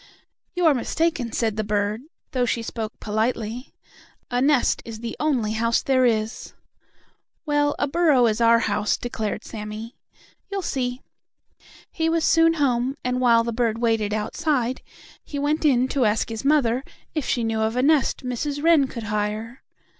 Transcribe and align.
"You 0.55 0.65
are 0.65 0.73
mistaken," 0.73 1.31
said 1.31 1.57
the 1.57 1.63
bird, 1.63 2.01
though 2.31 2.45
she 2.47 2.63
spoke 2.63 2.99
politely. 2.99 3.75
"A 4.31 4.41
nest 4.41 4.81
is 4.83 5.01
the 5.01 5.15
only 5.19 5.51
house 5.51 5.83
there 5.83 6.07
is." 6.07 6.53
"Well, 7.45 7.75
a 7.77 7.87
burrow 7.87 8.25
is 8.25 8.41
our 8.41 8.57
house," 8.65 8.97
declared 8.97 9.45
Sammie. 9.45 9.95
"You'll 10.49 10.63
see." 10.63 11.01
He 11.91 12.09
was 12.09 12.23
soon 12.23 12.53
home, 12.55 12.97
and, 13.03 13.21
while 13.21 13.43
the 13.43 13.53
bird 13.53 13.77
waited 13.77 14.11
outside, 14.11 14.81
he 15.23 15.37
went 15.37 15.65
in 15.65 15.87
to 15.89 16.05
ask 16.05 16.29
his 16.29 16.43
mother 16.43 16.83
if 17.13 17.25
she 17.27 17.43
knew 17.43 17.61
of 17.61 17.75
a 17.75 17.83
nest 17.83 18.25
Mrs. 18.25 18.63
Wren 18.63 18.87
could 18.87 19.03
hire. 19.03 19.61